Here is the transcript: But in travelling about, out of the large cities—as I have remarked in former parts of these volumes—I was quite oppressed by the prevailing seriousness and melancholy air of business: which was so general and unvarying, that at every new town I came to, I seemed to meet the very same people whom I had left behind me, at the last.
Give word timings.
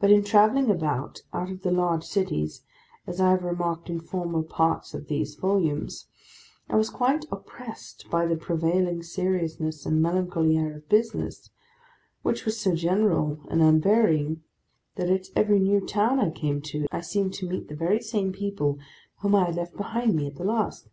But 0.00 0.10
in 0.10 0.24
travelling 0.24 0.72
about, 0.72 1.22
out 1.32 1.48
of 1.48 1.62
the 1.62 1.70
large 1.70 2.02
cities—as 2.02 3.20
I 3.20 3.30
have 3.30 3.44
remarked 3.44 3.88
in 3.88 4.00
former 4.00 4.42
parts 4.42 4.92
of 4.92 5.06
these 5.06 5.36
volumes—I 5.36 6.74
was 6.74 6.90
quite 6.90 7.26
oppressed 7.30 8.06
by 8.10 8.26
the 8.26 8.34
prevailing 8.34 9.04
seriousness 9.04 9.86
and 9.86 10.02
melancholy 10.02 10.58
air 10.58 10.78
of 10.78 10.88
business: 10.88 11.50
which 12.22 12.44
was 12.44 12.58
so 12.60 12.74
general 12.74 13.38
and 13.48 13.62
unvarying, 13.62 14.42
that 14.96 15.08
at 15.10 15.28
every 15.36 15.60
new 15.60 15.80
town 15.86 16.18
I 16.18 16.30
came 16.30 16.60
to, 16.62 16.88
I 16.90 17.00
seemed 17.00 17.32
to 17.34 17.48
meet 17.48 17.68
the 17.68 17.76
very 17.76 18.00
same 18.02 18.32
people 18.32 18.80
whom 19.20 19.36
I 19.36 19.44
had 19.44 19.54
left 19.54 19.76
behind 19.76 20.16
me, 20.16 20.26
at 20.26 20.34
the 20.34 20.44
last. 20.44 20.88